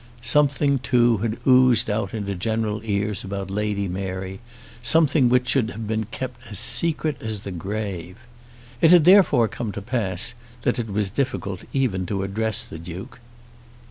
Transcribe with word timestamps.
Something, 0.23 0.79
too, 0.79 1.17
had 1.17 1.37
oozed 1.45 1.87
out 1.87 2.11
into 2.11 2.33
general 2.33 2.81
ears 2.83 3.23
about 3.23 3.51
Lady 3.51 3.87
Mary, 3.87 4.39
something 4.81 5.29
which 5.29 5.49
should 5.49 5.69
have 5.69 5.87
been 5.87 6.05
kept 6.05 6.57
secret 6.57 7.21
as 7.21 7.41
the 7.41 7.51
grave. 7.51 8.17
It 8.81 8.89
had 8.89 9.05
therefore 9.05 9.47
come 9.47 9.71
to 9.73 9.79
pass 9.83 10.33
that 10.63 10.79
it 10.79 10.89
was 10.89 11.11
difficult 11.11 11.65
even 11.71 12.07
to 12.07 12.23
address 12.23 12.63
the 12.63 12.79
Duke. 12.79 13.19